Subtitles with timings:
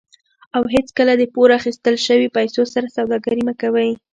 [0.55, 3.89] او هیڅکله د پور اخیستل شوي پیسو سره سوداګري مه کوئ.